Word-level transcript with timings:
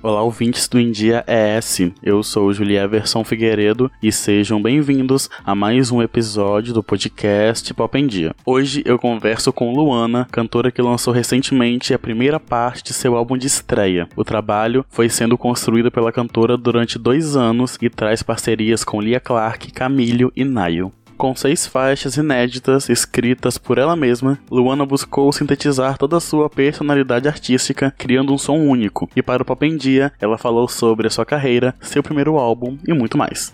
Olá, 0.00 0.22
ouvintes 0.22 0.68
do 0.68 0.78
India 0.78 1.24
ES. 1.26 1.90
Eu 2.00 2.22
sou 2.22 2.52
Julia 2.52 2.84
Everson 2.84 3.24
Figueiredo 3.24 3.90
e 4.00 4.12
sejam 4.12 4.62
bem-vindos 4.62 5.28
a 5.44 5.56
mais 5.56 5.90
um 5.90 6.00
episódio 6.00 6.72
do 6.72 6.84
podcast 6.84 7.74
Pop 7.74 7.98
em 7.98 8.06
Dia. 8.06 8.32
Hoje 8.46 8.80
eu 8.86 8.96
converso 8.96 9.52
com 9.52 9.74
Luana, 9.74 10.28
cantora 10.30 10.70
que 10.70 10.80
lançou 10.80 11.12
recentemente 11.12 11.92
a 11.92 11.98
primeira 11.98 12.38
parte 12.38 12.84
de 12.84 12.92
seu 12.92 13.16
álbum 13.16 13.36
de 13.36 13.48
estreia. 13.48 14.08
O 14.14 14.22
trabalho 14.22 14.86
foi 14.88 15.08
sendo 15.08 15.36
construído 15.36 15.90
pela 15.90 16.12
cantora 16.12 16.56
durante 16.56 16.96
dois 16.96 17.34
anos 17.34 17.76
e 17.82 17.90
traz 17.90 18.22
parcerias 18.22 18.84
com 18.84 19.00
Lia 19.00 19.18
Clark, 19.18 19.72
Camilo 19.72 20.32
e 20.36 20.44
Nayo. 20.44 20.92
Com 21.18 21.34
seis 21.34 21.66
faixas 21.66 22.16
inéditas 22.16 22.88
escritas 22.88 23.58
por 23.58 23.76
ela 23.76 23.96
mesma, 23.96 24.38
Luana 24.48 24.86
buscou 24.86 25.32
sintetizar 25.32 25.98
toda 25.98 26.16
a 26.16 26.20
sua 26.20 26.48
personalidade 26.48 27.26
artística, 27.26 27.92
criando 27.98 28.32
um 28.32 28.38
som 28.38 28.56
único. 28.56 29.10
E 29.16 29.20
para 29.20 29.42
o 29.42 29.44
Pop 29.44 29.66
em 29.66 29.76
Dia, 29.76 30.12
ela 30.20 30.38
falou 30.38 30.68
sobre 30.68 31.08
a 31.08 31.10
sua 31.10 31.26
carreira, 31.26 31.74
seu 31.80 32.04
primeiro 32.04 32.38
álbum 32.38 32.78
e 32.86 32.94
muito 32.94 33.18
mais. 33.18 33.50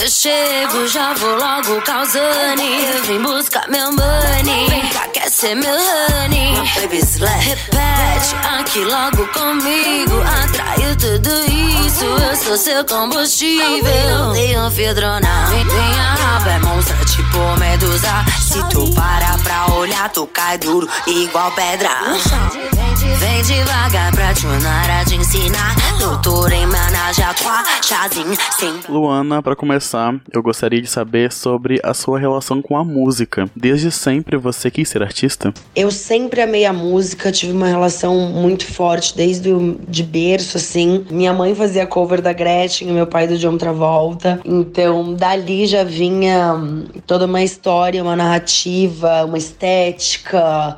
Eu 0.00 0.08
chego, 0.08 0.88
já 0.88 1.12
vou 1.12 1.36
logo 1.36 1.78
causando. 1.82 2.62
Vem 3.06 3.22
buscar 3.22 3.68
meu 3.68 3.92
money. 3.92 4.66
Vem 4.70 4.88
cá, 4.88 5.06
quer 5.08 5.30
ser 5.30 5.54
meu 5.54 5.74
honey. 5.74 6.52
My 6.52 6.66
baby's 6.80 7.18
like, 7.18 7.44
repete 7.44 8.34
aqui 8.58 8.82
logo 8.82 9.26
comigo. 9.28 10.22
Atraiu 10.22 10.96
tudo 10.96 11.30
isso, 11.86 12.04
eu 12.06 12.36
sou 12.36 12.56
seu 12.56 12.82
combustível. 12.86 14.70
Filtro, 14.74 15.06
não. 15.20 15.50
Minha 15.50 16.14
raba 16.14 16.50
é 16.50 16.58
monstra, 16.60 16.96
tipo 17.04 17.38
medusa. 17.58 18.24
Se 18.40 18.58
tu 18.70 18.86
pra 20.00 20.26
cai 20.26 20.56
duro, 20.56 20.88
igual 21.06 21.52
pedra. 21.52 21.90
Vem 23.18 23.42
devagar 23.42 24.10
pra 24.14 24.32
te 25.04 25.14
ensinar. 25.14 25.74
Doutor 25.98 26.52
em 26.52 26.66
chazinho 27.82 28.34
sem. 28.58 28.72
Luana, 28.88 29.42
para 29.42 29.54
começar, 29.54 30.14
eu 30.32 30.42
gostaria 30.42 30.80
de 30.80 30.88
saber 30.88 31.32
sobre 31.32 31.78
a 31.82 31.92
sua 31.92 32.18
relação 32.18 32.62
com 32.62 32.76
a 32.76 32.84
música. 32.84 33.50
Desde 33.54 33.90
sempre 33.90 34.36
você 34.36 34.70
quis 34.70 34.88
ser 34.88 35.02
artista? 35.02 35.52
Eu 35.76 35.90
sempre 35.90 36.40
amei 36.40 36.64
a 36.64 36.72
música, 36.72 37.30
tive 37.30 37.52
uma 37.52 37.66
relação 37.66 38.16
muito 38.30 38.64
forte 38.64 39.14
desde 39.14 39.52
o, 39.52 39.78
de 39.86 40.02
berço, 40.02 40.56
assim. 40.56 41.04
Minha 41.10 41.34
mãe 41.34 41.54
fazia 41.54 41.86
cover 41.86 42.22
da 42.22 42.32
Gretchen, 42.32 42.92
meu 42.92 43.06
pai 43.06 43.26
do 43.26 43.36
John 43.36 43.58
Travolta. 43.58 44.40
Então, 44.44 45.14
dali 45.14 45.66
já 45.66 45.84
vinha 45.84 46.54
hum, 46.54 46.84
toda 47.06 47.26
uma 47.26 47.42
história, 47.42 48.02
uma 48.02 48.16
narrativa, 48.16 49.24
uma 49.24 49.36
estética, 49.36 49.89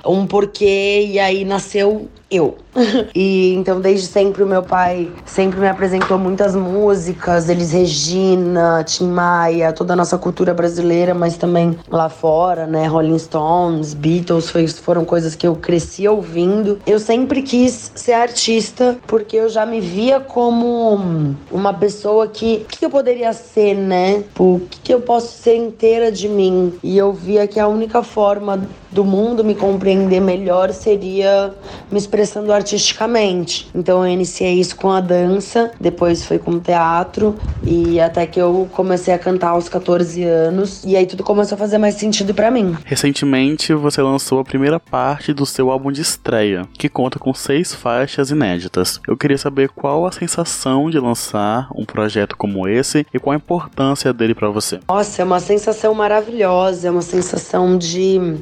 um 0.07 0.27
porquê, 0.27 1.07
e 1.07 1.19
aí 1.19 1.45
nasceu 1.45 2.09
eu. 2.33 2.57
e 3.15 3.53
então 3.55 3.81
desde 3.81 4.07
sempre 4.07 4.43
o 4.43 4.47
meu 4.47 4.63
pai 4.63 5.11
sempre 5.27 5.61
me 5.61 5.69
apresentou 5.69 6.19
muitas 6.19 6.57
músicas, 6.57 7.49
eles 7.49 7.71
Regina, 7.73 8.83
Tim 8.85 9.09
Maia, 9.09 9.73
toda 9.73 9.93
a 9.93 9.97
nossa 9.97 10.17
cultura 10.17 10.55
brasileira, 10.55 11.15
mas 11.15 11.37
também 11.37 11.77
lá 11.89 12.09
fora, 12.09 12.67
né, 12.67 12.87
Rolling 12.87 13.19
Stones, 13.19 13.93
Beatles, 13.93 14.49
foi, 14.49 14.67
foram 14.67 15.05
coisas 15.05 15.35
que 15.35 15.47
eu 15.47 15.55
cresci 15.57 16.09
ouvindo. 16.09 16.79
Eu 16.87 16.99
sempre 16.99 17.43
quis 17.43 17.93
ser 17.95 18.13
artista 18.13 18.97
porque 19.07 19.37
eu 19.37 19.49
já 19.49 19.67
me 19.67 19.81
via 19.81 20.21
como 20.21 21.35
uma 21.51 21.75
pessoa 21.75 22.27
que 22.29 22.67
que 22.69 22.85
eu 22.85 22.91
poderia 22.91 23.33
ser, 23.33 23.75
né? 23.75 24.25
O 24.39 24.61
que, 24.69 24.81
que 24.81 24.95
eu 24.95 25.01
posso 25.01 25.41
ser 25.41 25.57
inteira 25.57 26.11
de 26.11 26.29
mim? 26.29 26.75
E 26.83 26.97
eu 26.97 27.13
via 27.13 27.47
que 27.47 27.61
a 27.61 27.69
única 27.69 28.03
forma 28.03 28.61
do 28.91 29.05
mundo 29.05 29.43
me 29.43 29.55
compreender 29.55 30.21
melhor 30.21 30.73
seria 30.73 31.55
me 31.91 31.99
expressando 32.23 32.53
artisticamente. 32.53 33.69
Então 33.75 34.07
eu 34.07 34.13
iniciei 34.13 34.55
isso 34.55 34.77
com 34.77 34.91
a 34.91 35.01
dança, 35.01 35.73
depois 35.81 36.25
foi 36.25 36.39
com 36.39 36.53
o 36.53 36.61
teatro 36.61 37.37
e 37.65 38.01
até 38.01 38.27
que 38.27 38.41
eu 38.41 38.69
comecei 38.73 39.13
a 39.13 39.19
cantar 39.19 39.51
aos 39.51 39.69
14 39.69 40.23
anos 40.23 40.85
e 40.85 40.97
aí 40.97 41.05
tudo 41.05 41.25
começou 41.25 41.57
a 41.57 41.59
fazer 41.59 41.79
mais 41.79 41.97
sentido 41.97 42.33
para 42.33 42.51
mim. 42.51 42.77
Recentemente 42.85 43.75
você 43.75 44.01
lançou 44.01 44.39
a 44.39 44.45
primeira 44.45 44.79
parte 44.79 45.33
do 45.33 45.45
seu 45.45 45.71
álbum 45.71 45.91
de 45.91 46.01
estreia, 46.01 46.63
que 46.75 46.89
conta 46.89 47.19
com 47.19 47.35
seis 47.35 47.75
faixas 47.75 48.31
inéditas. 48.31 49.01
Eu 49.07 49.17
queria 49.17 49.39
saber 49.39 49.71
qual 49.71 50.07
a 50.07 50.13
sensação 50.13 50.89
de 50.89 50.99
lançar 50.99 51.69
um 51.75 51.85
projeto 51.85 52.37
como 52.37 52.69
esse 52.69 53.05
e 53.13 53.19
qual 53.19 53.35
a 53.35 53.37
importância 53.37 54.13
dele 54.13 54.35
para 54.35 54.49
você. 54.49 54.79
Nossa, 54.89 55.23
é 55.23 55.25
uma 55.25 55.41
sensação 55.41 55.93
maravilhosa, 55.95 56.89
é 56.89 56.91
uma 56.91 57.03
sensação 57.03 57.77
de 57.77 58.39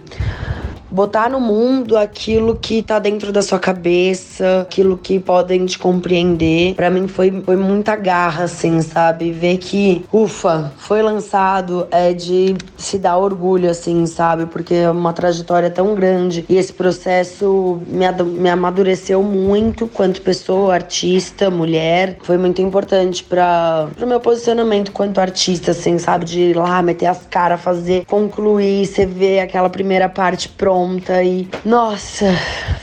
botar 0.90 1.30
no 1.30 1.40
mundo 1.40 1.96
aquilo 1.96 2.56
que 2.56 2.82
tá 2.82 2.98
dentro 2.98 3.32
da 3.32 3.42
sua 3.42 3.58
cabeça, 3.58 4.62
aquilo 4.62 4.98
que 4.98 5.18
podem 5.20 5.64
te 5.64 5.78
compreender. 5.78 6.74
Para 6.74 6.90
mim 6.90 7.06
foi, 7.06 7.30
foi 7.44 7.56
muita 7.56 7.94
garra, 7.94 8.44
assim, 8.44 8.82
sabe? 8.82 9.30
Ver 9.30 9.58
que, 9.58 10.04
ufa, 10.12 10.72
foi 10.78 11.02
lançado 11.02 11.86
é 11.90 12.12
de 12.12 12.56
se 12.76 12.98
dar 12.98 13.16
orgulho, 13.16 13.70
assim, 13.70 14.04
sabe? 14.06 14.46
Porque 14.46 14.74
é 14.74 14.90
uma 14.90 15.12
trajetória 15.12 15.70
tão 15.70 15.94
grande 15.94 16.44
e 16.48 16.56
esse 16.56 16.72
processo 16.72 17.80
me, 17.86 18.10
me 18.24 18.48
amadureceu 18.48 19.22
muito 19.22 19.86
quanto 19.86 20.20
pessoa, 20.22 20.74
artista, 20.74 21.50
mulher. 21.50 22.18
Foi 22.22 22.36
muito 22.36 22.60
importante 22.60 23.22
para 23.22 23.88
o 24.00 24.06
meu 24.06 24.20
posicionamento 24.20 24.90
quanto 24.92 25.20
artista, 25.20 25.70
assim, 25.70 25.98
sabe? 25.98 26.24
De 26.24 26.40
ir 26.40 26.56
lá, 26.56 26.82
meter 26.82 27.06
as 27.06 27.26
caras, 27.26 27.60
fazer, 27.60 28.04
concluir, 28.06 28.86
você 28.86 29.06
vê 29.06 29.40
aquela 29.40 29.68
primeira 29.68 30.08
parte 30.08 30.48
pronta 30.48 30.79
conta 30.80 31.22
e 31.22 31.46
nossa, 31.62 32.32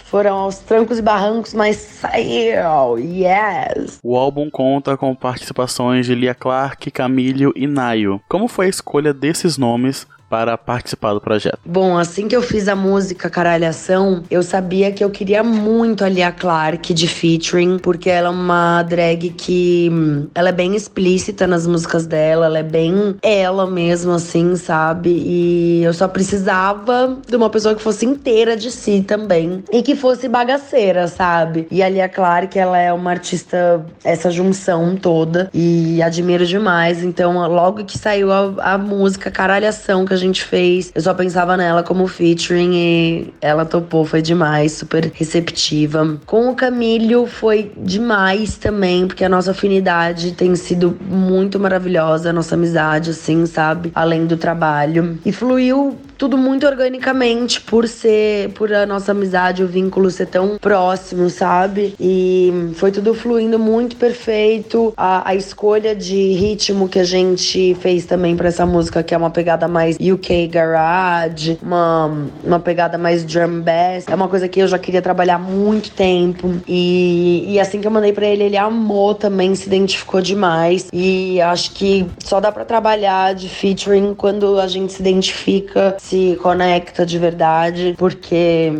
foram 0.05 0.37
aos 0.37 0.59
trancos 0.59 0.99
e 0.99 1.01
barrancos, 1.01 1.55
mas 1.55 1.77
saiu, 1.77 2.99
yes! 2.99 3.97
O 4.03 4.15
álbum 4.15 4.51
conta 4.51 4.95
com 4.95 5.15
participações 5.15 6.05
de 6.05 6.13
Lia 6.13 6.35
Clark, 6.35 6.91
Camilo 6.91 7.51
e 7.55 7.65
Nayo. 7.65 8.21
Como 8.29 8.47
foi 8.47 8.67
a 8.67 8.69
escolha 8.69 9.15
desses 9.15 9.57
nomes 9.57 10.05
para 10.29 10.57
participar 10.57 11.13
do 11.13 11.21
projeto? 11.21 11.59
Bom, 11.65 11.97
assim 11.97 12.27
que 12.27 12.35
eu 12.35 12.41
fiz 12.41 12.67
a 12.67 12.75
música 12.75 13.29
Caralhação, 13.29 14.23
eu 14.29 14.43
sabia 14.43 14.91
que 14.91 15.03
eu 15.03 15.09
queria 15.09 15.43
muito 15.43 16.03
a 16.03 16.09
Lia 16.09 16.31
Clark 16.31 16.93
de 16.93 17.07
featuring, 17.07 17.79
porque 17.79 18.09
ela 18.09 18.27
é 18.27 18.31
uma 18.31 18.83
drag 18.83 19.29
que 19.29 19.89
hum, 19.91 20.27
ela 20.35 20.49
é 20.49 20.51
bem 20.51 20.75
explícita 20.75 21.47
nas 21.47 21.65
músicas 21.65 22.05
dela, 22.05 22.45
ela 22.47 22.59
é 22.59 22.63
bem 22.63 23.15
ela 23.21 23.65
mesma, 23.65 24.15
assim, 24.15 24.55
sabe? 24.55 25.09
E 25.09 25.83
eu 25.83 25.93
só 25.93 26.07
precisava 26.07 27.17
de 27.27 27.35
uma 27.35 27.49
pessoa 27.49 27.75
que 27.75 27.81
fosse 27.81 28.05
inteira 28.05 28.55
de 28.55 28.71
si 28.71 29.03
também 29.05 29.63
e 29.71 29.81
que 29.81 29.95
fosse 29.95 30.27
bagaceira, 30.27 31.07
sabe? 31.07 31.67
E 31.71 31.81
a 31.81 31.89
Lia 31.89 32.09
Clark, 32.09 32.57
ela 32.57 32.77
é 32.77 32.91
uma 32.91 33.11
artista, 33.11 33.85
essa 34.03 34.29
junção 34.29 34.95
toda, 34.95 35.49
e 35.53 36.01
admiro 36.01 36.45
demais. 36.45 37.03
Então, 37.03 37.37
logo 37.47 37.85
que 37.85 37.97
saiu 37.97 38.31
a, 38.31 38.73
a 38.73 38.77
música 38.77 39.31
Caralhação, 39.31 40.05
que 40.05 40.13
a 40.13 40.16
gente 40.17 40.43
fez. 40.43 40.91
Eu 40.93 41.01
só 41.01 41.13
pensava 41.13 41.55
nela 41.55 41.83
como 41.83 42.07
featuring 42.07 42.73
e 42.73 43.33
ela 43.41 43.65
topou, 43.65 44.05
foi 44.05 44.21
demais, 44.21 44.73
super 44.73 45.11
receptiva. 45.13 46.17
Com 46.25 46.49
o 46.49 46.55
Camilo 46.55 47.25
foi 47.27 47.71
demais 47.77 48.57
também, 48.57 49.07
porque 49.07 49.23
a 49.23 49.29
nossa 49.29 49.51
afinidade 49.51 50.31
tem 50.33 50.55
sido 50.55 50.97
muito 51.01 51.59
maravilhosa, 51.59 52.29
a 52.29 52.33
nossa 52.33 52.55
amizade, 52.55 53.11
assim, 53.11 53.45
sabe? 53.45 53.91
Além 53.93 54.25
do 54.25 54.37
trabalho. 54.37 55.17
E 55.25 55.31
fluiu 55.31 55.97
tudo 56.17 56.37
muito 56.37 56.65
organicamente 56.65 57.61
por 57.61 57.87
ser, 57.87 58.49
por 58.49 58.73
a 58.73 58.85
nossa 58.85 59.11
amizade, 59.11 59.63
o 59.63 59.67
vínculo 59.67 60.09
ser 60.09 60.27
tão 60.27 60.57
próximo, 60.57 61.29
sabe? 61.29 61.95
E 61.99 62.71
foi 62.75 62.91
tudo 62.91 63.13
fluindo 63.13 63.59
muito 63.59 63.95
perfeito. 63.95 64.93
A, 64.97 65.29
a 65.29 65.35
escolha 65.35 65.95
de 65.95 66.33
ritmo 66.33 66.89
que 66.89 66.99
a 66.99 67.03
gente 67.03 67.75
fez 67.75 68.05
também 68.05 68.35
para 68.35 68.47
essa 68.47 68.65
música, 68.65 69.03
que 69.03 69.13
é 69.13 69.17
uma 69.17 69.29
pegada 69.29 69.67
mais 69.67 69.97
UK 69.99 70.47
Garage, 70.47 71.59
uma, 71.61 72.11
uma 72.43 72.59
pegada 72.59 72.97
mais 72.97 73.23
drum 73.23 73.61
bass, 73.61 74.05
é 74.07 74.15
uma 74.15 74.27
coisa 74.27 74.47
que 74.47 74.59
eu 74.59 74.67
já 74.67 74.79
queria 74.79 75.01
trabalhar 75.01 75.37
muito 75.37 75.91
tempo. 75.91 76.51
E, 76.67 77.45
e 77.47 77.59
assim 77.59 77.79
que 77.79 77.87
eu 77.87 77.91
mandei 77.91 78.11
para 78.11 78.25
ele, 78.25 78.43
ele 78.43 78.57
amou 78.57 79.13
também, 79.13 79.53
se 79.53 79.67
identificou 79.67 80.21
demais. 80.21 80.87
E 80.91 81.39
acho 81.41 81.71
que 81.71 82.07
só 82.23 82.39
dá 82.39 82.51
para 82.51 82.65
trabalhar 82.65 83.35
de 83.35 83.47
featuring 83.47 84.15
quando 84.15 84.59
a 84.59 84.67
gente 84.67 84.93
se 84.93 85.01
identifica 85.01 85.95
se 86.09 86.37
conecta 86.37 87.05
de 87.05 87.19
verdade, 87.19 87.95
porque 87.97 88.71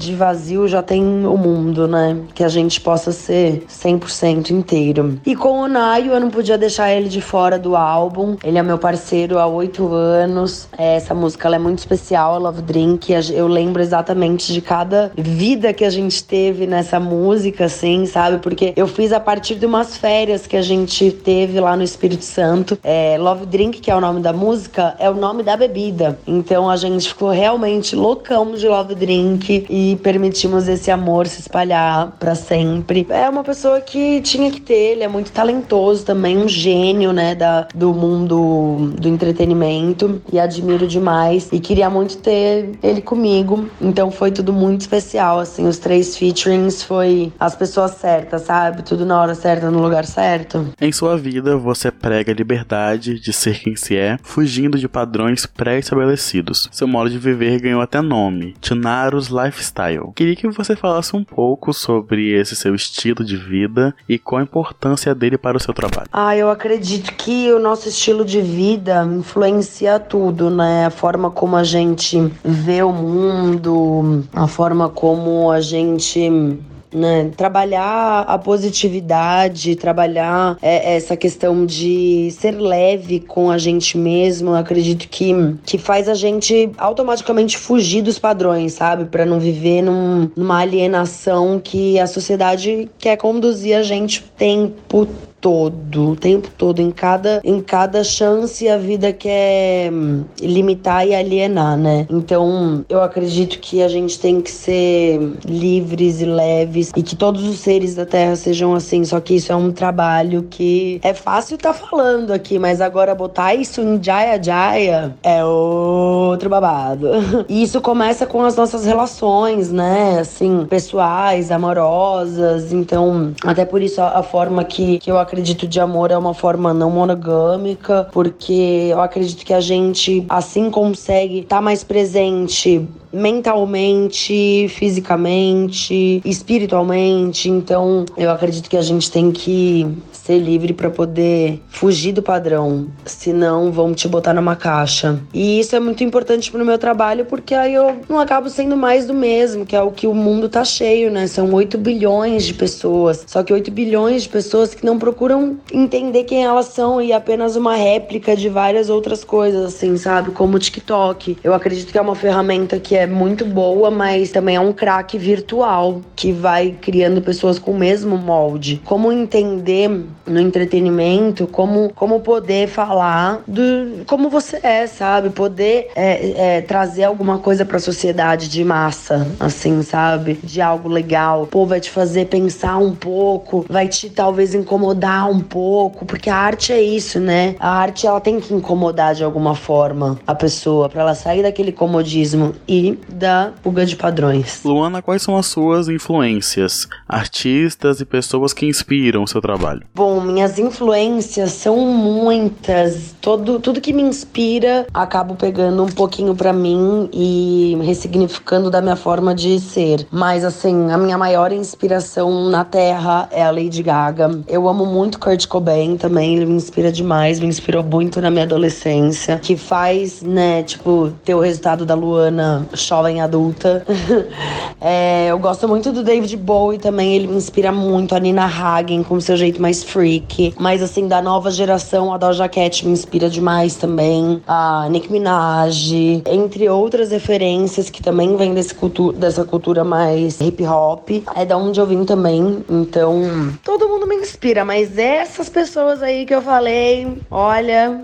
de 0.00 0.14
vazio 0.14 0.66
já 0.68 0.82
tem 0.82 1.26
o 1.26 1.36
mundo, 1.36 1.86
né? 1.86 2.16
Que 2.34 2.44
a 2.44 2.48
gente 2.48 2.80
possa 2.80 3.12
ser 3.12 3.64
100% 3.68 4.50
inteiro. 4.50 5.18
E 5.24 5.34
com 5.34 5.60
o 5.60 5.68
Nayo, 5.68 6.12
eu 6.12 6.20
não 6.20 6.30
podia 6.30 6.56
deixar 6.56 6.90
ele 6.92 7.08
de 7.08 7.20
fora 7.20 7.58
do 7.58 7.76
álbum. 7.76 8.36
Ele 8.42 8.58
é 8.58 8.62
meu 8.62 8.78
parceiro 8.78 9.38
há 9.38 9.46
oito 9.46 9.92
anos. 9.92 10.68
Essa 10.76 11.14
música 11.14 11.48
é 11.54 11.58
muito 11.58 11.78
especial, 11.78 12.38
Love 12.38 12.62
Drink. 12.62 13.12
Eu 13.32 13.48
lembro 13.48 13.82
exatamente 13.82 14.52
de 14.52 14.60
cada 14.60 15.10
vida 15.16 15.72
que 15.72 15.84
a 15.84 15.90
gente 15.90 16.22
teve 16.22 16.66
nessa 16.66 17.00
música, 17.00 17.64
assim, 17.66 18.06
sabe? 18.06 18.38
Porque 18.38 18.72
eu 18.76 18.86
fiz 18.86 19.12
a 19.12 19.20
partir 19.20 19.56
de 19.56 19.66
umas 19.66 19.96
férias 19.96 20.46
que 20.46 20.56
a 20.56 20.62
gente 20.62 21.10
teve 21.10 21.60
lá 21.60 21.76
no 21.76 21.82
Espírito 21.82 22.24
Santo. 22.24 22.78
É, 22.82 23.16
Love 23.18 23.46
Drink, 23.46 23.80
que 23.80 23.90
é 23.90 23.96
o 23.96 24.00
nome 24.00 24.20
da 24.20 24.32
música, 24.32 24.94
é 24.98 25.08
o 25.08 25.14
nome 25.14 25.42
da 25.42 25.56
bebida. 25.56 26.18
Então 26.26 26.68
a 26.68 26.76
gente 26.76 27.08
ficou 27.08 27.30
realmente 27.30 27.96
loucão 27.96 28.54
de 28.54 28.68
Love 28.68 28.94
Drink. 28.94 29.66
E 29.68 29.87
permitimos 29.96 30.68
esse 30.68 30.90
amor 30.90 31.26
se 31.26 31.40
espalhar 31.40 32.12
para 32.18 32.34
sempre. 32.34 33.06
É 33.10 33.28
uma 33.28 33.44
pessoa 33.44 33.80
que 33.80 34.20
tinha 34.20 34.50
que 34.50 34.60
ter, 34.60 34.92
ele 34.92 35.04
é 35.04 35.08
muito 35.08 35.32
talentoso 35.32 36.04
também, 36.04 36.36
um 36.36 36.48
gênio, 36.48 37.12
né, 37.12 37.34
da, 37.34 37.68
do 37.74 37.92
mundo 37.92 38.92
do 38.98 39.08
entretenimento 39.08 40.20
e 40.32 40.38
admiro 40.38 40.86
demais 40.86 41.48
e 41.52 41.60
queria 41.60 41.90
muito 41.90 42.18
ter 42.18 42.70
ele 42.82 43.00
comigo. 43.00 43.68
Então 43.80 44.10
foi 44.10 44.30
tudo 44.30 44.52
muito 44.52 44.82
especial, 44.82 45.38
assim, 45.38 45.66
os 45.66 45.78
três 45.78 46.16
featurings 46.16 46.82
foi 46.82 47.32
as 47.38 47.54
pessoas 47.54 47.92
certas, 47.92 48.42
sabe? 48.42 48.82
Tudo 48.82 49.04
na 49.04 49.20
hora 49.20 49.34
certa, 49.34 49.70
no 49.70 49.80
lugar 49.80 50.04
certo. 50.04 50.68
Em 50.80 50.92
sua 50.92 51.16
vida, 51.16 51.56
você 51.56 51.90
prega 51.90 52.32
a 52.32 52.34
liberdade 52.34 53.18
de 53.20 53.32
ser 53.32 53.58
quem 53.58 53.76
se 53.76 53.96
é, 53.96 54.18
fugindo 54.22 54.78
de 54.78 54.88
padrões 54.88 55.46
pré-estabelecidos. 55.46 56.68
Seu 56.72 56.86
modo 56.86 57.10
de 57.10 57.18
viver 57.18 57.60
ganhou 57.60 57.80
até 57.80 58.00
nome, 58.00 58.54
Tunaros 58.60 59.28
Lifestyle. 59.28 59.77
Queria 60.14 60.34
que 60.34 60.48
você 60.48 60.74
falasse 60.74 61.14
um 61.14 61.22
pouco 61.22 61.72
sobre 61.72 62.32
esse 62.32 62.56
seu 62.56 62.74
estilo 62.74 63.24
de 63.24 63.36
vida 63.36 63.94
e 64.08 64.18
qual 64.18 64.40
a 64.40 64.42
importância 64.42 65.14
dele 65.14 65.38
para 65.38 65.56
o 65.56 65.60
seu 65.60 65.72
trabalho. 65.72 66.08
Ah, 66.12 66.36
eu 66.36 66.50
acredito 66.50 67.14
que 67.14 67.52
o 67.52 67.58
nosso 67.58 67.88
estilo 67.88 68.24
de 68.24 68.40
vida 68.40 69.04
influencia 69.04 70.00
tudo, 70.00 70.50
né? 70.50 70.86
A 70.86 70.90
forma 70.90 71.30
como 71.30 71.56
a 71.56 71.64
gente 71.64 72.18
vê 72.44 72.82
o 72.82 72.92
mundo, 72.92 74.24
a 74.32 74.46
forma 74.46 74.88
como 74.88 75.50
a 75.50 75.60
gente 75.60 76.58
né? 76.92 77.30
Trabalhar 77.36 78.20
a 78.22 78.38
positividade, 78.38 79.76
trabalhar 79.76 80.56
é, 80.62 80.96
essa 80.96 81.16
questão 81.16 81.66
de 81.66 82.30
ser 82.32 82.52
leve 82.52 83.20
com 83.20 83.50
a 83.50 83.58
gente 83.58 83.96
mesmo, 83.96 84.54
acredito 84.54 85.08
que, 85.08 85.32
que 85.64 85.78
faz 85.78 86.08
a 86.08 86.14
gente 86.14 86.70
automaticamente 86.78 87.58
fugir 87.58 88.02
dos 88.02 88.18
padrões, 88.18 88.74
sabe? 88.74 89.04
Para 89.06 89.24
não 89.24 89.38
viver 89.38 89.82
num, 89.82 90.30
numa 90.36 90.60
alienação 90.60 91.60
que 91.62 91.98
a 91.98 92.06
sociedade 92.06 92.88
quer 92.98 93.16
conduzir 93.16 93.76
a 93.76 93.82
gente 93.82 94.20
o 94.20 94.24
tempo 94.36 95.08
todo, 95.40 96.10
o 96.10 96.16
tempo 96.16 96.48
todo, 96.56 96.80
em 96.80 96.90
cada, 96.90 97.40
em 97.44 97.60
cada 97.60 98.02
chance 98.02 98.68
a 98.68 98.76
vida 98.76 99.12
quer 99.12 99.92
hum, 99.92 100.24
limitar 100.40 101.06
e 101.06 101.14
alienar, 101.14 101.76
né? 101.76 102.06
Então, 102.10 102.84
eu 102.88 103.02
acredito 103.02 103.58
que 103.58 103.82
a 103.82 103.88
gente 103.88 104.18
tem 104.18 104.40
que 104.40 104.50
ser 104.50 105.20
livres 105.44 106.20
e 106.20 106.24
leves 106.24 106.92
e 106.96 107.02
que 107.02 107.16
todos 107.16 107.46
os 107.46 107.58
seres 107.58 107.94
da 107.94 108.04
Terra 108.04 108.36
sejam 108.36 108.74
assim, 108.74 109.04
só 109.04 109.20
que 109.20 109.34
isso 109.34 109.52
é 109.52 109.56
um 109.56 109.72
trabalho 109.72 110.46
que 110.48 111.00
é 111.02 111.14
fácil 111.14 111.56
estar 111.56 111.72
tá 111.72 111.78
falando 111.78 112.32
aqui, 112.32 112.58
mas 112.58 112.80
agora 112.80 113.14
botar 113.14 113.54
isso 113.54 113.80
em 113.80 114.02
Jaya 114.02 114.42
Jaya 114.42 115.14
é 115.22 115.44
outro 115.44 116.48
babado. 116.48 117.08
E 117.48 117.62
isso 117.62 117.80
começa 117.80 118.26
com 118.26 118.44
as 118.44 118.56
nossas 118.56 118.84
relações, 118.84 119.70
né? 119.70 120.18
Assim, 120.20 120.66
pessoais, 120.66 121.50
amorosas. 121.50 122.72
Então, 122.72 123.32
até 123.44 123.64
por 123.64 123.80
isso 123.80 124.00
a, 124.00 124.18
a 124.18 124.22
forma 124.22 124.64
que, 124.64 124.98
que 124.98 125.10
eu 125.10 125.18
acredito 125.28 125.68
de 125.68 125.78
amor 125.78 126.10
é 126.10 126.16
uma 126.16 126.32
forma 126.32 126.72
não 126.72 126.90
monogâmica, 126.90 128.08
porque 128.10 128.88
eu 128.90 129.00
acredito 129.00 129.44
que 129.44 129.52
a 129.52 129.60
gente 129.60 130.24
assim 130.26 130.70
consegue 130.70 131.40
estar 131.40 131.56
tá 131.56 131.62
mais 131.62 131.84
presente 131.84 132.88
mentalmente, 133.12 134.68
fisicamente, 134.68 136.20
espiritualmente. 136.24 137.48
Então, 137.48 138.04
eu 138.16 138.30
acredito 138.30 138.68
que 138.68 138.76
a 138.76 138.82
gente 138.82 139.10
tem 139.10 139.30
que 139.30 139.86
ser 140.12 140.38
livre 140.38 140.74
para 140.74 140.90
poder 140.90 141.62
fugir 141.70 142.12
do 142.12 142.22
padrão, 142.22 142.88
senão 143.06 143.72
vão 143.72 143.94
te 143.94 144.06
botar 144.06 144.34
numa 144.34 144.54
caixa. 144.54 145.18
E 145.32 145.58
isso 145.58 145.74
é 145.74 145.80
muito 145.80 146.04
importante 146.04 146.50
pro 146.50 146.62
meu 146.66 146.76
trabalho, 146.76 147.24
porque 147.24 147.54
aí 147.54 147.72
eu 147.72 147.96
não 148.10 148.20
acabo 148.20 148.50
sendo 148.50 148.76
mais 148.76 149.06
do 149.06 149.14
mesmo, 149.14 149.64
que 149.64 149.74
é 149.74 149.80
o 149.80 149.90
que 149.90 150.06
o 150.06 150.14
mundo 150.14 150.46
tá 150.46 150.62
cheio, 150.66 151.10
né? 151.10 151.26
São 151.26 151.50
8 151.54 151.78
bilhões 151.78 152.44
de 152.44 152.52
pessoas. 152.52 153.24
Só 153.26 153.42
que 153.42 153.54
8 153.54 153.70
bilhões 153.70 154.24
de 154.24 154.28
pessoas 154.28 154.74
que 154.74 154.84
não 154.84 154.98
procuram 154.98 155.56
entender 155.72 156.24
quem 156.24 156.44
elas 156.44 156.66
são 156.66 157.00
e 157.00 157.10
apenas 157.10 157.56
uma 157.56 157.74
réplica 157.74 158.36
de 158.36 158.50
várias 158.50 158.90
outras 158.90 159.24
coisas, 159.24 159.64
assim, 159.64 159.96
sabe? 159.96 160.32
Como 160.32 160.56
o 160.56 160.58
TikTok. 160.58 161.38
Eu 161.42 161.54
acredito 161.54 161.90
que 161.90 161.96
é 161.96 162.02
uma 162.02 162.14
ferramenta 162.14 162.78
que 162.78 162.97
é 162.98 163.06
muito 163.06 163.44
boa, 163.44 163.90
mas 163.90 164.30
também 164.30 164.56
é 164.56 164.60
um 164.60 164.72
crack 164.72 165.16
virtual 165.16 166.00
que 166.14 166.32
vai 166.32 166.74
criando 166.80 167.22
pessoas 167.22 167.58
com 167.58 167.72
o 167.72 167.78
mesmo 167.78 168.16
molde. 168.16 168.80
Como 168.84 169.12
entender 169.12 169.88
no 170.26 170.40
entretenimento, 170.40 171.46
como, 171.46 171.92
como 171.94 172.20
poder 172.20 172.68
falar 172.68 173.42
do 173.46 174.04
como 174.06 174.28
você 174.28 174.58
é, 174.62 174.86
sabe? 174.86 175.30
Poder 175.30 175.90
é, 175.94 176.56
é, 176.56 176.60
trazer 176.60 177.04
alguma 177.04 177.38
coisa 177.38 177.64
pra 177.64 177.78
sociedade 177.78 178.48
de 178.48 178.64
massa, 178.64 179.26
assim, 179.40 179.82
sabe? 179.82 180.38
De 180.42 180.60
algo 180.60 180.88
legal. 180.88 181.46
Pô, 181.46 181.64
vai 181.66 181.80
te 181.80 181.90
fazer 181.90 182.26
pensar 182.26 182.78
um 182.78 182.94
pouco, 182.94 183.64
vai 183.68 183.88
te 183.88 184.10
talvez 184.10 184.54
incomodar 184.54 185.30
um 185.30 185.40
pouco, 185.40 186.04
porque 186.04 186.30
a 186.30 186.36
arte 186.36 186.72
é 186.72 186.80
isso, 186.80 187.20
né? 187.20 187.54
A 187.58 187.70
arte 187.70 188.06
ela 188.06 188.20
tem 188.20 188.40
que 188.40 188.52
incomodar 188.52 189.14
de 189.14 189.24
alguma 189.24 189.54
forma 189.54 190.18
a 190.26 190.34
pessoa 190.34 190.88
para 190.88 191.02
ela 191.02 191.14
sair 191.14 191.42
daquele 191.42 191.72
comodismo 191.72 192.54
e 192.66 192.87
da 193.08 193.52
fuga 193.62 193.84
de 193.84 193.96
padrões. 193.96 194.60
Luana, 194.64 195.02
quais 195.02 195.22
são 195.22 195.36
as 195.36 195.46
suas 195.46 195.88
influências? 195.88 196.88
Artistas 197.08 198.00
e 198.00 198.04
pessoas 198.04 198.52
que 198.52 198.66
inspiram 198.66 199.22
o 199.22 199.28
seu 199.28 199.40
trabalho? 199.40 199.82
Bom, 199.94 200.20
minhas 200.20 200.58
influências 200.58 201.52
são 201.52 201.76
muitas. 201.78 203.14
Todo, 203.20 203.58
tudo 203.58 203.80
que 203.80 203.92
me 203.92 204.02
inspira, 204.02 204.86
acabo 204.92 205.34
pegando 205.34 205.82
um 205.82 205.88
pouquinho 205.88 206.34
para 206.34 206.52
mim 206.52 207.08
e 207.12 207.76
ressignificando 207.82 208.70
da 208.70 208.80
minha 208.80 208.96
forma 208.96 209.34
de 209.34 209.58
ser. 209.60 210.06
Mas 210.10 210.44
assim, 210.44 210.90
a 210.90 210.98
minha 210.98 211.18
maior 211.18 211.52
inspiração 211.52 212.48
na 212.48 212.64
Terra 212.64 213.28
é 213.30 213.42
a 213.42 213.50
Lady 213.50 213.82
Gaga. 213.82 214.42
Eu 214.46 214.68
amo 214.68 214.86
muito 214.86 215.18
Kurt 215.18 215.46
Cobain 215.46 215.96
também, 215.96 216.36
ele 216.36 216.46
me 216.46 216.54
inspira 216.54 216.92
demais, 216.92 217.40
me 217.40 217.46
inspirou 217.46 217.82
muito 217.82 218.20
na 218.20 218.30
minha 218.30 218.44
adolescência, 218.44 219.38
que 219.38 219.56
faz, 219.56 220.22
né, 220.22 220.62
tipo, 220.62 221.12
ter 221.24 221.34
o 221.34 221.40
resultado 221.40 221.84
da 221.84 221.94
Luana 221.94 222.66
jovem 222.86 223.20
adulta. 223.20 223.84
é, 224.80 225.28
eu 225.28 225.38
gosto 225.38 225.68
muito 225.68 225.92
do 225.92 226.02
David 226.02 226.36
Bowie 226.36 226.78
também, 226.78 227.14
ele 227.14 227.26
me 227.26 227.36
inspira 227.36 227.72
muito, 227.72 228.14
a 228.14 228.20
Nina 228.20 228.44
Hagen 228.46 229.02
com 229.02 229.20
seu 229.20 229.36
jeito 229.36 229.60
mais 229.60 229.82
Freak. 229.82 230.54
Mas 230.58 230.82
assim, 230.82 231.08
da 231.08 231.20
nova 231.22 231.50
geração, 231.50 232.12
a 232.12 232.18
Doja 232.18 232.48
Cat 232.48 232.86
me 232.86 232.92
inspira 232.92 233.28
demais 233.28 233.74
também. 233.74 234.42
A 234.46 234.88
Nicki 234.90 235.10
Minaj, 235.10 235.92
entre 236.26 236.68
outras 236.68 237.10
referências 237.10 237.90
que 237.90 238.02
também 238.02 238.36
vem 238.36 238.54
desse 238.54 238.74
cultu 238.74 239.12
dessa 239.12 239.44
cultura 239.44 239.84
mais 239.84 240.40
hip 240.40 240.64
hop. 240.64 241.08
É 241.34 241.44
da 241.44 241.56
onde 241.56 241.80
eu 241.80 241.86
vim 241.86 242.04
também. 242.04 242.64
Então, 242.68 243.52
todo 243.64 243.88
mundo 243.88 244.06
me 244.06 244.16
inspira, 244.16 244.64
mas 244.64 244.96
essas 244.98 245.48
pessoas 245.48 246.02
aí 246.02 246.24
que 246.24 246.34
eu 246.34 246.42
falei, 246.42 247.18
olha, 247.30 248.00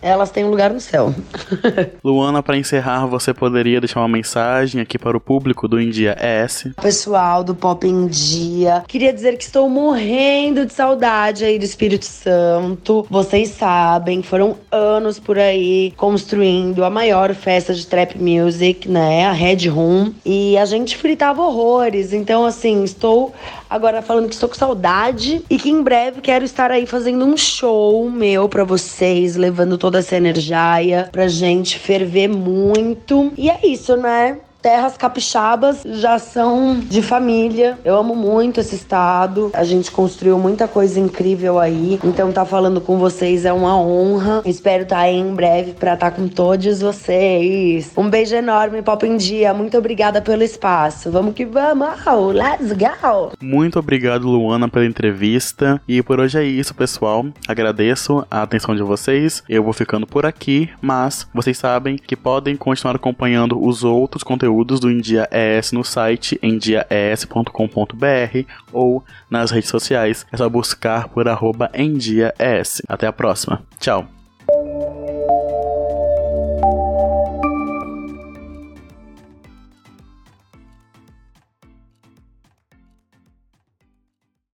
elas 0.00 0.30
têm 0.30 0.44
um 0.44 0.50
lugar 0.50 0.72
no 0.72 0.80
céu. 0.80 1.14
Luana, 2.02 2.42
para 2.42 2.56
encerrar, 2.56 3.06
você 3.06 3.34
poderia 3.34 3.80
deixar 3.80 4.00
uma 4.00 4.08
mensagem 4.08 4.80
aqui 4.80 4.98
para 4.98 5.16
o 5.16 5.20
público 5.20 5.68
do 5.68 5.80
India 5.80 6.16
ES? 6.20 6.68
Pessoal 6.80 7.42
do 7.44 7.54
Pop 7.54 7.86
em 7.86 8.06
Dia, 8.06 8.84
queria 8.86 9.12
dizer 9.12 9.36
que 9.36 9.44
estou 9.44 9.68
morrendo 9.68 10.66
de 10.66 10.72
saudade 10.72 11.44
aí 11.44 11.58
do 11.58 11.64
Espírito 11.64 12.04
Santo. 12.04 13.06
Vocês 13.10 13.50
sabem, 13.50 14.22
foram 14.22 14.56
anos 14.70 15.18
por 15.18 15.38
aí 15.38 15.92
construindo 15.96 16.84
a 16.84 16.90
maior 16.90 17.34
festa 17.34 17.74
de 17.74 17.86
trap 17.86 18.18
music, 18.18 18.88
né? 18.88 19.26
A 19.26 19.32
Red 19.32 19.68
Room. 19.68 20.12
E 20.24 20.56
a 20.58 20.64
gente 20.64 20.96
fritava 20.96 21.42
horrores. 21.42 22.12
Então, 22.12 22.44
assim, 22.44 22.84
estou 22.84 23.34
agora 23.68 24.02
falando 24.02 24.28
que 24.28 24.34
estou 24.34 24.48
com 24.48 24.54
saudade 24.54 25.42
e 25.48 25.58
que 25.58 25.70
em 25.70 25.82
breve 25.82 26.20
quero 26.20 26.44
estar 26.44 26.70
aí 26.70 26.86
fazendo 26.86 27.24
um 27.24 27.36
show 27.36 28.08
meu 28.10 28.48
para 28.48 28.64
vocês, 28.64 29.36
levando 29.36 29.76
toda 29.76 29.98
essa 29.98 30.16
energia 30.16 31.08
pra 31.12 31.28
gente 31.28 31.78
ferver 31.78 32.28
muito. 32.28 33.32
E 33.36 33.50
é 33.50 33.60
isso, 33.66 33.96
né? 33.96 34.38
Terras 34.60 34.96
capixabas 34.96 35.82
já 35.84 36.18
são 36.18 36.78
de 36.80 37.02
família. 37.02 37.78
Eu 37.84 37.96
amo 37.96 38.14
muito 38.14 38.60
esse 38.60 38.74
estado. 38.74 39.50
A 39.54 39.64
gente 39.64 39.90
construiu 39.90 40.38
muita 40.38 40.66
coisa 40.66 40.98
incrível 40.98 41.58
aí. 41.58 41.98
Então 42.04 42.32
tá 42.32 42.44
falando 42.44 42.80
com 42.80 42.98
vocês 42.98 43.44
é 43.44 43.52
uma 43.52 43.76
honra. 43.80 44.42
Espero 44.44 44.82
estar 44.82 44.96
tá 44.96 45.02
aí 45.02 45.16
em 45.16 45.34
breve 45.34 45.72
para 45.72 45.94
estar 45.94 46.10
tá 46.10 46.16
com 46.16 46.28
todos 46.28 46.80
vocês. 46.80 47.92
Um 47.96 48.10
beijo 48.10 48.34
enorme, 48.34 48.82
Pop 48.82 49.06
em 49.06 49.16
Dia. 49.16 49.54
Muito 49.54 49.78
obrigada 49.78 50.20
pelo 50.20 50.42
espaço. 50.42 51.10
Vamos 51.10 51.34
que 51.34 51.44
vamos. 51.44 51.88
Let's 52.34 52.72
go. 52.72 53.32
Muito 53.40 53.78
obrigado, 53.78 54.28
Luana, 54.28 54.68
pela 54.68 54.84
entrevista. 54.84 55.80
E 55.86 56.02
por 56.02 56.20
hoje 56.20 56.38
é 56.38 56.44
isso, 56.44 56.74
pessoal. 56.74 57.24
Agradeço 57.46 58.26
a 58.30 58.42
atenção 58.42 58.74
de 58.74 58.82
vocês. 58.82 59.42
Eu 59.48 59.62
vou 59.62 59.72
ficando 59.72 60.06
por 60.06 60.26
aqui, 60.26 60.68
mas 60.80 61.28
vocês 61.32 61.56
sabem 61.56 61.96
que 61.96 62.16
podem 62.16 62.56
continuar 62.56 62.96
acompanhando 62.96 63.62
os 63.64 63.84
outros 63.84 64.22
conteúdos 64.22 64.47
conteúdos 64.48 64.80
do 64.80 64.90
India 64.90 65.28
ES 65.30 65.72
no 65.72 65.84
site 65.84 66.38
endiaes.com.br 66.42 68.46
ou 68.72 69.04
nas 69.30 69.50
redes 69.50 69.68
sociais. 69.68 70.26
É 70.32 70.36
só 70.36 70.48
buscar 70.48 71.08
por 71.08 71.28
arroba 71.28 71.70
endiaes. 71.74 72.80
Até 72.88 73.06
a 73.06 73.12
próxima. 73.12 73.62
Tchau. 73.78 74.17